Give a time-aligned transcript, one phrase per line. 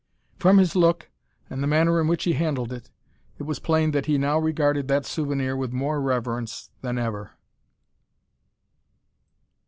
[0.39, 1.11] From his look
[1.47, 2.89] and the manner in which he handled it,
[3.37, 7.33] it was plain that he now regarded that souvenir with more reverence than ever.